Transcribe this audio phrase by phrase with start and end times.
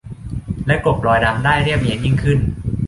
[0.67, 2.39] และกลบรอยดำได้เรียบเนียนยิ่งขึ้น